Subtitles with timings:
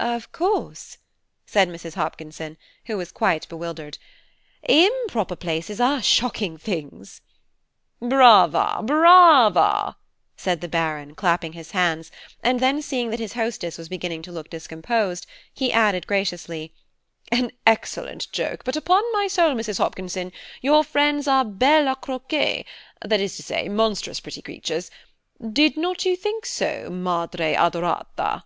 [0.00, 0.98] "Of course,"
[1.46, 1.94] said Mrs.
[1.94, 3.98] Hopkinson, who was quite bewildered,
[4.64, 7.20] "improper places are shocking things."
[8.02, 8.80] "Brava!
[8.82, 9.96] brava!"
[10.36, 12.10] said the Baron, clapping his hands,
[12.42, 16.72] and then seeing that his hostess was beginning to look discomposed, he added graciously,
[17.30, 19.78] "An excellent joke, but upon my soul, Mrs.
[19.78, 22.64] Hopkinson, your friend are belles à croquer,
[23.02, 24.90] that is to say, monstrous pretty creatures.
[25.40, 28.42] Did not you think so, madre adorata?